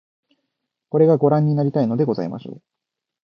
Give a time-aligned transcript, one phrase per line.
[0.89, 2.61] これが御覧になりたいのでございましょう